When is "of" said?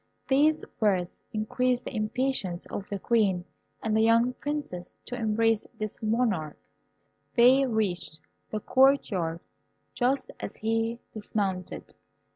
2.65-2.89